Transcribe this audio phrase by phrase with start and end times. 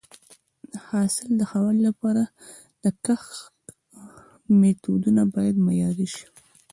[0.71, 2.23] د حاصل د ښه والي لپاره
[2.83, 3.55] د کښت
[4.59, 6.25] میتودونه باید معیاري شي.